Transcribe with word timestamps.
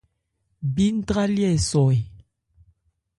Bí 0.73 0.85
ntrályɛ́ 0.97 1.51
ɛ 1.55 1.59
sɔ 1.69 1.81
ɛ? 1.95 1.97